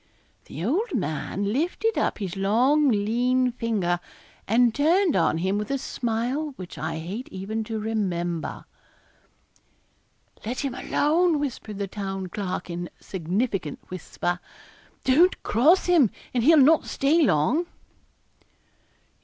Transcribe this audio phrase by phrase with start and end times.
[0.45, 3.99] The old man lifted up his long lean finger,
[4.47, 8.65] and turned on him with a smile which I hate even to remember.
[10.43, 14.39] 'Let him alone,' whispered the Town Clerk, in a significant whisper,
[15.03, 17.67] 'don't cross him, and he'll not stay long.'